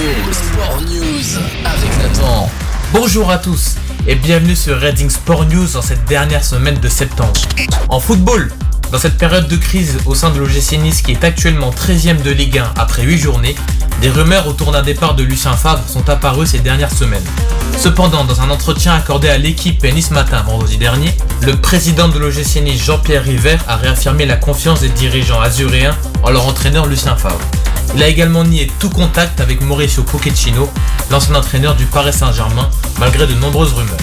Sport 0.00 0.80
News 0.80 1.42
avec 1.62 1.98
Nathan. 1.98 2.48
Bonjour 2.90 3.30
à 3.30 3.36
tous 3.36 3.74
et 4.06 4.14
bienvenue 4.14 4.56
sur 4.56 4.80
Reading 4.80 5.10
Sport 5.10 5.44
News 5.44 5.76
en 5.76 5.82
cette 5.82 6.06
dernière 6.06 6.42
semaine 6.42 6.78
de 6.78 6.88
septembre. 6.88 7.38
En 7.90 8.00
football, 8.00 8.50
dans 8.92 8.98
cette 8.98 9.18
période 9.18 9.46
de 9.46 9.56
crise 9.56 9.98
au 10.06 10.14
sein 10.14 10.30
de 10.30 10.38
l'OGC 10.38 10.78
Nice 10.78 11.02
qui 11.02 11.12
est 11.12 11.22
actuellement 11.22 11.70
13ème 11.70 12.22
de 12.22 12.30
Ligue 12.30 12.56
1 12.56 12.72
après 12.78 13.02
8 13.02 13.18
journées, 13.18 13.54
des 14.00 14.08
rumeurs 14.08 14.48
autour 14.48 14.72
d'un 14.72 14.80
départ 14.80 15.16
de 15.16 15.22
Lucien 15.22 15.52
Favre 15.52 15.86
sont 15.86 16.08
apparues 16.08 16.46
ces 16.46 16.60
dernières 16.60 16.94
semaines. 16.94 17.24
Cependant, 17.76 18.24
dans 18.24 18.40
un 18.40 18.48
entretien 18.48 18.94
accordé 18.94 19.28
à 19.28 19.36
l'équipe 19.36 19.84
Nice 19.84 20.12
Matin 20.12 20.40
vendredi 20.46 20.78
dernier, 20.78 21.14
le 21.42 21.56
président 21.56 22.08
de 22.08 22.18
l'OGC 22.18 22.62
Nice 22.62 22.82
Jean-Pierre 22.82 23.24
River 23.24 23.58
a 23.68 23.76
réaffirmé 23.76 24.24
la 24.24 24.36
confiance 24.36 24.80
des 24.80 24.88
dirigeants 24.88 25.42
azuréens 25.42 25.94
en 26.22 26.30
leur 26.30 26.46
entraîneur 26.46 26.86
Lucien 26.86 27.16
Favre. 27.16 27.38
Il 27.94 28.02
a 28.02 28.08
également 28.08 28.44
nié 28.44 28.70
tout 28.78 28.90
contact 28.90 29.40
avec 29.40 29.60
Mauricio 29.62 30.02
Pochettino, 30.02 30.70
l'ancien 31.10 31.34
entraîneur 31.34 31.74
du 31.74 31.86
Paris 31.86 32.12
Saint-Germain, 32.12 32.68
malgré 32.98 33.26
de 33.26 33.34
nombreuses 33.34 33.72
rumeurs. 33.72 33.96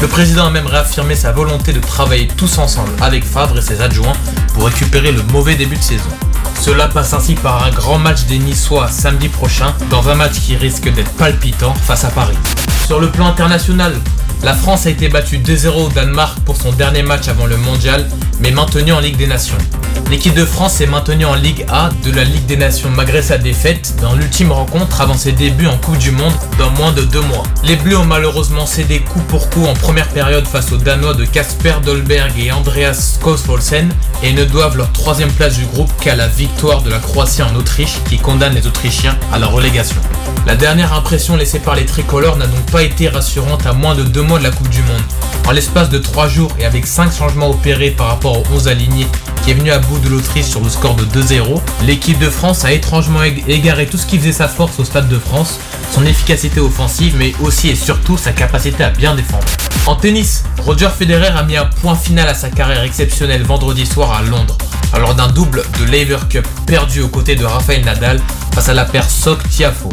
Le 0.00 0.08
président 0.08 0.46
a 0.46 0.50
même 0.50 0.66
réaffirmé 0.66 1.14
sa 1.14 1.30
volonté 1.30 1.74
de 1.74 1.80
travailler 1.80 2.26
tous 2.26 2.56
ensemble 2.58 2.90
avec 3.02 3.22
Favre 3.24 3.58
et 3.58 3.62
ses 3.62 3.82
adjoints 3.82 4.14
pour 4.54 4.64
récupérer 4.64 5.12
le 5.12 5.22
mauvais 5.24 5.56
début 5.56 5.76
de 5.76 5.82
saison. 5.82 6.08
Cela 6.58 6.88
passe 6.88 7.12
ainsi 7.12 7.34
par 7.34 7.62
un 7.64 7.70
grand 7.70 7.98
match 7.98 8.24
des 8.24 8.38
Niçois 8.38 8.88
samedi 8.88 9.28
prochain, 9.28 9.74
dans 9.90 10.08
un 10.08 10.14
match 10.14 10.40
qui 10.40 10.56
risque 10.56 10.90
d'être 10.92 11.12
palpitant 11.12 11.74
face 11.74 12.04
à 12.04 12.08
Paris. 12.08 12.36
Sur 12.86 13.00
le 13.00 13.10
plan 13.10 13.26
international, 13.26 13.94
la 14.42 14.54
France 14.54 14.86
a 14.86 14.90
été 14.90 15.08
battue 15.08 15.38
2-0 15.38 15.68
au 15.68 15.88
Danemark 15.90 16.40
pour 16.40 16.56
son 16.56 16.72
dernier 16.72 17.02
match 17.02 17.28
avant 17.28 17.46
le 17.46 17.58
mondial, 17.58 18.08
mais 18.40 18.50
maintenue 18.50 18.92
en 18.92 19.00
Ligue 19.00 19.16
des 19.16 19.26
Nations. 19.26 19.58
L'équipe 20.10 20.34
de 20.34 20.44
France 20.44 20.80
est 20.80 20.86
maintenue 20.86 21.24
en 21.24 21.34
Ligue 21.34 21.64
A 21.68 21.90
de 22.04 22.10
la 22.10 22.24
Ligue 22.24 22.46
des 22.46 22.56
Nations 22.56 22.90
malgré 22.90 23.22
sa 23.22 23.38
défaite 23.38 23.94
dans 24.00 24.14
l'ultime 24.14 24.50
rencontre 24.50 25.00
avant 25.00 25.14
ses 25.14 25.30
débuts 25.30 25.68
en 25.68 25.76
Coupe 25.76 25.98
du 25.98 26.10
Monde 26.10 26.32
dans 26.58 26.70
moins 26.70 26.90
de 26.90 27.02
deux 27.02 27.20
mois. 27.20 27.44
Les 27.62 27.76
Bleus 27.76 27.96
ont 27.96 28.04
malheureusement 28.04 28.66
cédé 28.66 28.98
coup 28.98 29.20
pour 29.28 29.48
coup 29.50 29.66
en 29.66 29.74
première 29.74 30.08
période 30.08 30.48
face 30.48 30.72
aux 30.72 30.78
Danois 30.78 31.14
de 31.14 31.24
Kasper 31.24 31.74
Dolberg 31.84 32.32
et 32.38 32.50
Andreas 32.50 33.18
Skosfolsen 33.20 33.88
et 34.24 34.32
ne 34.32 34.44
doivent 34.44 34.76
leur 34.76 34.90
troisième 34.92 35.30
place 35.30 35.56
du 35.56 35.66
groupe 35.66 35.92
qu'à 36.00 36.16
la 36.16 36.26
victoire 36.26 36.82
de 36.82 36.90
la 36.90 36.98
Croatie 36.98 37.42
en 37.42 37.54
Autriche 37.54 37.98
qui 38.08 38.18
condamne 38.18 38.54
les 38.54 38.66
Autrichiens 38.66 39.16
à 39.32 39.38
la 39.38 39.46
relégation. 39.46 40.00
La 40.46 40.56
dernière 40.56 40.92
impression 40.94 41.36
laissée 41.36 41.60
par 41.60 41.76
les 41.76 41.86
tricolores 41.86 42.36
n'a 42.36 42.46
donc 42.46 42.64
pas 42.72 42.82
été 42.82 43.08
rassurante 43.08 43.66
à 43.66 43.74
moins 43.74 43.94
de 43.94 44.02
deux 44.02 44.22
mois 44.22 44.38
de 44.38 44.44
la 44.44 44.50
Coupe 44.50 44.70
du 44.70 44.82
Monde. 44.82 45.02
En 45.46 45.52
l'espace 45.52 45.90
de 45.90 45.98
trois 45.98 46.28
jours 46.28 46.50
et 46.58 46.64
avec 46.64 46.86
cinq 46.86 47.12
changements 47.12 47.50
opérés 47.50 47.90
par 47.90 48.08
rapport 48.08 48.29
aux 48.38 48.44
11 48.52 48.68
alignés 48.68 49.06
qui 49.44 49.50
est 49.52 49.54
venu 49.54 49.70
à 49.70 49.78
bout 49.78 49.98
de 49.98 50.08
l'Autriche 50.08 50.46
sur 50.46 50.60
le 50.60 50.68
score 50.68 50.94
de 50.96 51.04
2-0, 51.04 51.60
l'équipe 51.86 52.18
de 52.18 52.28
France 52.28 52.64
a 52.64 52.72
étrangement 52.72 53.22
égaré 53.22 53.86
tout 53.86 53.96
ce 53.96 54.06
qui 54.06 54.18
faisait 54.18 54.32
sa 54.32 54.48
force 54.48 54.78
au 54.78 54.84
Stade 54.84 55.08
de 55.08 55.18
France, 55.18 55.58
son 55.92 56.04
efficacité 56.04 56.60
offensive, 56.60 57.14
mais 57.16 57.32
aussi 57.40 57.70
et 57.70 57.74
surtout 57.74 58.16
sa 58.18 58.32
capacité 58.32 58.84
à 58.84 58.90
bien 58.90 59.14
défendre. 59.14 59.46
En 59.86 59.96
tennis, 59.96 60.44
Roger 60.64 60.90
Federer 60.96 61.28
a 61.28 61.42
mis 61.42 61.56
un 61.56 61.64
point 61.64 61.94
final 61.94 62.28
à 62.28 62.34
sa 62.34 62.50
carrière 62.50 62.82
exceptionnelle 62.82 63.42
vendredi 63.42 63.86
soir 63.86 64.12
à 64.12 64.22
Londres, 64.22 64.58
alors 64.92 65.14
d'un 65.14 65.28
double 65.28 65.62
de 65.78 65.84
Lever 65.84 66.18
Cup 66.28 66.46
perdu 66.66 67.00
aux 67.00 67.08
côtés 67.08 67.36
de 67.36 67.44
Rafael 67.44 67.84
Nadal 67.84 68.20
face 68.54 68.68
à 68.68 68.74
la 68.74 68.84
paire 68.84 69.08
Sock-Tiafo. 69.08 69.88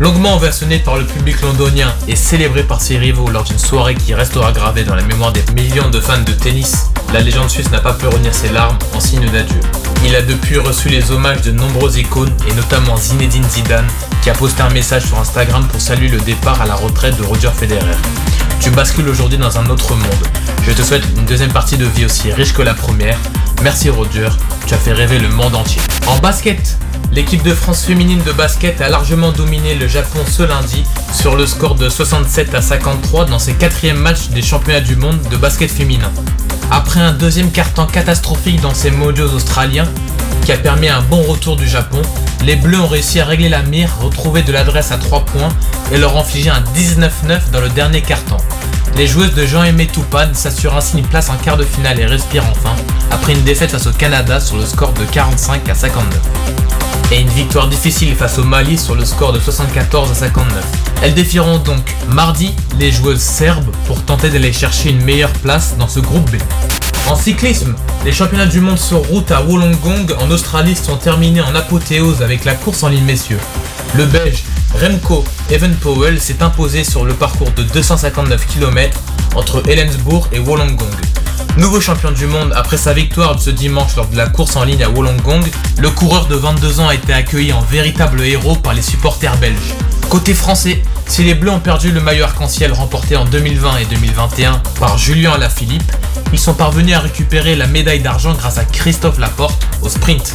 Longuement 0.00 0.34
ovationné 0.34 0.80
par 0.80 0.96
le 0.96 1.04
public 1.04 1.40
londonien 1.40 1.94
et 2.08 2.16
célébré 2.16 2.64
par 2.64 2.80
ses 2.80 2.98
rivaux 2.98 3.28
lors 3.28 3.44
d'une 3.44 3.58
soirée 3.58 3.94
qui 3.94 4.12
restera 4.12 4.50
gravée 4.50 4.82
dans 4.82 4.96
la 4.96 5.04
mémoire 5.04 5.32
des 5.32 5.44
millions 5.54 5.88
de 5.88 6.00
fans 6.00 6.20
de 6.20 6.32
tennis, 6.32 6.90
la 7.12 7.20
légende 7.20 7.48
suisse 7.48 7.70
n'a 7.70 7.80
pas 7.80 7.92
pu 7.92 8.06
retenir 8.06 8.34
ses 8.34 8.48
larmes 8.48 8.76
en 8.92 8.98
signe 8.98 9.30
d'adieu. 9.30 9.60
Il 10.04 10.16
a 10.16 10.22
depuis 10.22 10.58
reçu 10.58 10.88
les 10.88 11.12
hommages 11.12 11.42
de 11.42 11.52
nombreuses 11.52 11.96
icônes 11.96 12.32
et 12.48 12.54
notamment 12.54 12.96
Zinedine 12.96 13.48
Zidane 13.48 13.86
qui 14.20 14.30
a 14.30 14.34
posté 14.34 14.62
un 14.62 14.70
message 14.70 15.04
sur 15.04 15.18
Instagram 15.18 15.64
pour 15.68 15.80
saluer 15.80 16.08
le 16.08 16.18
départ 16.18 16.60
à 16.60 16.66
la 16.66 16.74
retraite 16.74 17.16
de 17.16 17.22
Roger 17.22 17.50
Federer. 17.56 17.96
Tu 18.58 18.70
bascules 18.70 19.08
aujourd'hui 19.08 19.38
dans 19.38 19.58
un 19.58 19.70
autre 19.70 19.94
monde. 19.94 20.28
Je 20.66 20.72
te 20.72 20.82
souhaite 20.82 21.04
une 21.16 21.24
deuxième 21.24 21.52
partie 21.52 21.76
de 21.76 21.86
vie 21.86 22.04
aussi 22.04 22.32
riche 22.32 22.52
que 22.52 22.62
la 22.62 22.74
première. 22.74 23.18
Merci 23.62 23.90
Roger, 23.90 24.28
tu 24.66 24.74
as 24.74 24.78
fait 24.78 24.92
rêver 24.92 25.20
le 25.20 25.28
monde 25.28 25.54
entier. 25.54 25.80
En 26.08 26.18
basket, 26.18 26.78
L'équipe 27.12 27.42
de 27.42 27.54
France 27.54 27.84
féminine 27.84 28.22
de 28.22 28.32
basket 28.32 28.80
a 28.80 28.88
largement 28.88 29.32
dominé 29.32 29.74
le 29.74 29.86
Japon 29.86 30.20
ce 30.26 30.42
lundi 30.42 30.84
sur 31.12 31.36
le 31.36 31.46
score 31.46 31.74
de 31.76 31.88
67 31.88 32.54
à 32.54 32.62
53 32.62 33.26
dans 33.26 33.38
ses 33.38 33.54
quatrièmes 33.54 33.98
matchs 33.98 34.28
des 34.28 34.42
championnats 34.42 34.80
du 34.80 34.96
monde 34.96 35.20
de 35.30 35.36
basket 35.36 35.70
féminin. 35.70 36.10
Après 36.70 37.00
un 37.00 37.12
deuxième 37.12 37.50
carton 37.50 37.86
catastrophique 37.86 38.60
dans 38.60 38.74
ses 38.74 38.90
mojos 38.90 39.32
australiens, 39.34 39.88
qui 40.44 40.52
a 40.52 40.58
permis 40.58 40.88
un 40.88 41.02
bon 41.02 41.22
retour 41.22 41.56
du 41.56 41.68
Japon, 41.68 42.02
les 42.44 42.56
Bleus 42.56 42.80
ont 42.80 42.88
réussi 42.88 43.20
à 43.20 43.24
régler 43.24 43.48
la 43.48 43.62
mire, 43.62 43.96
retrouver 44.00 44.42
de 44.42 44.52
l'adresse 44.52 44.92
à 44.92 44.98
3 44.98 45.24
points 45.24 45.48
et 45.92 45.98
leur 45.98 46.16
infliger 46.16 46.50
un 46.50 46.62
19-9 46.76 47.50
dans 47.52 47.60
le 47.60 47.68
dernier 47.70 48.02
carton. 48.02 48.36
Les 48.96 49.06
joueuses 49.06 49.34
de 49.34 49.46
Jean-Aimé 49.46 49.86
Toupane 49.86 50.34
s'assurent 50.34 50.76
ainsi 50.76 50.98
une 50.98 51.06
place 51.06 51.30
en 51.30 51.36
quart 51.36 51.56
de 51.56 51.64
finale 51.64 51.98
et 51.98 52.06
respirent 52.06 52.44
enfin, 52.50 52.76
une 53.32 53.42
défaite 53.42 53.70
face 53.70 53.86
au 53.86 53.92
Canada 53.92 54.38
sur 54.38 54.56
le 54.56 54.66
score 54.66 54.92
de 54.92 55.04
45 55.04 55.68
à 55.68 55.74
59 55.74 56.20
et 57.10 57.20
une 57.20 57.28
victoire 57.28 57.68
difficile 57.68 58.14
face 58.14 58.38
au 58.38 58.44
Mali 58.44 58.76
sur 58.76 58.94
le 58.94 59.04
score 59.04 59.32
de 59.32 59.40
74 59.40 60.10
à 60.10 60.14
59. 60.14 60.64
Elles 61.02 61.14
défieront 61.14 61.58
donc 61.58 61.94
mardi 62.08 62.52
les 62.78 62.92
joueuses 62.92 63.20
serbes 63.20 63.70
pour 63.86 64.02
tenter 64.04 64.28
d'aller 64.28 64.52
chercher 64.52 64.90
une 64.90 65.02
meilleure 65.04 65.32
place 65.32 65.76
dans 65.78 65.88
ce 65.88 66.00
groupe 66.00 66.30
B. 66.30 66.36
En 67.08 67.16
cyclisme, 67.16 67.74
les 68.04 68.12
championnats 68.12 68.46
du 68.46 68.60
monde 68.60 68.78
sur 68.78 68.98
route 69.06 69.30
à 69.30 69.42
Wollongong 69.42 70.14
en 70.20 70.30
Australie 70.30 70.76
sont 70.76 70.96
terminés 70.96 71.40
en 71.40 71.54
apothéose 71.54 72.22
avec 72.22 72.44
la 72.44 72.54
course 72.54 72.82
en 72.82 72.88
ligne 72.88 73.04
messieurs. 73.04 73.40
Le 73.94 74.04
Belge 74.04 74.44
Remco 74.80 75.24
Evenpowell 75.50 76.20
s'est 76.20 76.42
imposé 76.42 76.84
sur 76.84 77.04
le 77.04 77.14
parcours 77.14 77.50
de 77.52 77.62
259 77.62 78.46
km 78.46 79.00
entre 79.34 79.62
Helensburg 79.68 80.28
et 80.32 80.38
Wollongong. 80.38 81.03
Nouveau 81.56 81.80
champion 81.80 82.10
du 82.10 82.26
monde 82.26 82.52
après 82.56 82.76
sa 82.76 82.92
victoire 82.92 83.40
ce 83.40 83.50
dimanche 83.50 83.94
lors 83.94 84.08
de 84.08 84.16
la 84.16 84.26
course 84.26 84.56
en 84.56 84.64
ligne 84.64 84.82
à 84.82 84.90
Wollongong, 84.90 85.44
le 85.78 85.88
coureur 85.88 86.26
de 86.26 86.34
22 86.34 86.80
ans 86.80 86.88
a 86.88 86.96
été 86.96 87.12
accueilli 87.12 87.52
en 87.52 87.60
véritable 87.60 88.22
héros 88.22 88.56
par 88.56 88.74
les 88.74 88.82
supporters 88.82 89.36
belges. 89.36 89.74
Côté 90.08 90.34
français, 90.34 90.82
si 91.06 91.22
les 91.22 91.34
Bleus 91.34 91.52
ont 91.52 91.60
perdu 91.60 91.92
le 91.92 92.00
maillot 92.00 92.24
arc-en-ciel 92.24 92.72
remporté 92.72 93.14
en 93.16 93.24
2020 93.24 93.76
et 93.76 93.84
2021 93.84 94.62
par 94.80 94.98
Julien 94.98 95.34
Alaphilippe, 95.34 95.92
ils 96.32 96.40
sont 96.40 96.54
parvenus 96.54 96.96
à 96.96 96.98
récupérer 96.98 97.54
la 97.54 97.68
médaille 97.68 98.00
d'argent 98.00 98.34
grâce 98.34 98.58
à 98.58 98.64
Christophe 98.64 99.20
Laporte 99.20 99.64
au 99.80 99.88
sprint. 99.88 100.32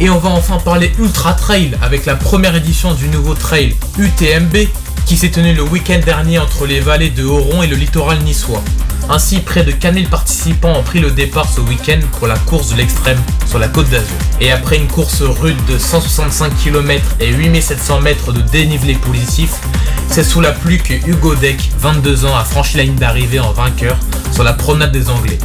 Et 0.00 0.08
on 0.08 0.18
va 0.18 0.30
enfin 0.30 0.56
parler 0.58 0.90
Ultra 0.98 1.34
Trail 1.34 1.76
avec 1.82 2.06
la 2.06 2.14
première 2.14 2.56
édition 2.56 2.94
du 2.94 3.08
nouveau 3.08 3.34
trail 3.34 3.76
UTMB 3.98 4.56
qui 5.04 5.18
s'est 5.18 5.30
tenu 5.30 5.52
le 5.52 5.62
week-end 5.62 6.00
dernier 6.02 6.38
entre 6.38 6.64
les 6.64 6.80
vallées 6.80 7.10
de 7.10 7.24
Oron 7.24 7.62
et 7.62 7.66
le 7.66 7.76
littoral 7.76 8.20
niçois. 8.20 8.62
Ainsi, 9.08 9.38
près 9.38 9.62
de 9.62 9.70
4000 9.70 10.08
participants 10.08 10.72
ont 10.76 10.82
pris 10.82 10.98
le 10.98 11.12
départ 11.12 11.48
ce 11.48 11.60
week-end 11.60 12.00
pour 12.18 12.26
la 12.26 12.36
course 12.38 12.70
de 12.70 12.76
l'extrême 12.76 13.18
sur 13.46 13.58
la 13.58 13.68
côte 13.68 13.88
d'Azur. 13.88 14.16
Et 14.40 14.50
après 14.50 14.76
une 14.76 14.88
course 14.88 15.22
rude 15.22 15.56
de 15.66 15.78
165 15.78 16.52
km 16.56 17.04
et 17.20 17.30
8700 17.32 18.00
mètres 18.00 18.32
de 18.32 18.40
dénivelé 18.40 18.94
positif, 18.94 19.52
c'est 20.08 20.24
sous 20.24 20.40
la 20.40 20.52
pluie 20.52 20.78
que 20.78 20.94
Hugo 20.94 21.34
Deck, 21.36 21.70
22 21.78 22.24
ans, 22.24 22.36
a 22.36 22.44
franchi 22.44 22.78
la 22.78 22.82
ligne 22.82 22.96
d'arrivée 22.96 23.40
en 23.40 23.52
vainqueur 23.52 23.96
sur 24.32 24.42
la 24.42 24.52
promenade 24.52 24.92
des 24.92 25.08
Anglais. 25.08 25.38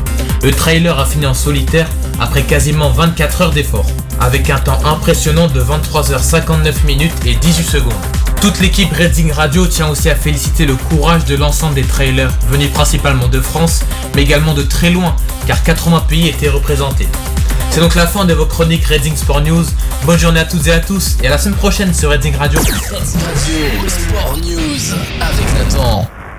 Le 0.44 0.52
trailer 0.52 0.98
a 1.00 1.06
fini 1.06 1.28
en 1.28 1.36
solitaire 1.36 1.88
après 2.20 2.44
quasiment 2.44 2.90
24 2.90 3.42
heures 3.42 3.52
d'effort, 3.52 3.86
avec 4.20 4.50
un 4.50 4.60
temps 4.60 4.80
impressionnant 4.86 5.48
de 5.48 5.62
23h59 5.62 6.86
minutes 6.86 7.14
et 7.26 7.36
18 7.36 7.64
secondes. 7.64 8.21
Toute 8.41 8.59
l'équipe 8.59 8.91
Redding 8.91 9.31
Radio 9.31 9.68
tient 9.68 9.88
aussi 9.90 10.09
à 10.09 10.16
féliciter 10.16 10.66
le 10.66 10.75
courage 10.75 11.25
de 11.25 11.35
l'ensemble 11.35 11.75
des 11.75 11.84
trailers, 11.84 12.31
venus 12.50 12.72
principalement 12.72 13.28
de 13.28 13.40
France, 13.40 13.81
mais 14.16 14.24
également 14.24 14.56
de 14.56 14.63
très 14.63 14.90
loin, 14.90 15.16
car 15.46 15.62
80 15.62 16.06
pays 16.07 16.28
étaient 16.28 16.50
représentés. 16.50 17.07
C'est 17.69 17.81
donc 17.81 17.94
la 17.94 18.07
fin 18.07 18.25
de 18.25 18.34
vos 18.34 18.47
chroniques 18.47 18.85
Redding 18.85 19.16
Sport 19.16 19.41
News. 19.41 19.66
Bonne 20.06 20.18
journée 20.18 20.40
à 20.40 20.46
toutes 20.46 20.66
et 20.66 20.72
à 20.72 20.80
tous, 20.80 21.18
et 21.22 21.28
à 21.28 21.30
la 21.30 21.38
semaine 21.38 21.56
prochaine 21.56 21.94
sur 21.94 22.09
Redding 22.09 22.35
Radio. 22.35 22.59
Radio, 22.59 23.09
Sport 23.88 24.38
News 24.38 24.95
avec 25.21 25.54
Nathan. 25.54 26.10